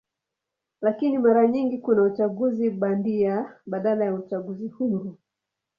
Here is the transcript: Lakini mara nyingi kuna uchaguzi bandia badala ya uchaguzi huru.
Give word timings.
Lakini 0.81 1.17
mara 1.17 1.47
nyingi 1.47 1.77
kuna 1.77 2.03
uchaguzi 2.03 2.69
bandia 2.69 3.55
badala 3.65 4.05
ya 4.05 4.13
uchaguzi 4.13 4.67
huru. 4.67 5.17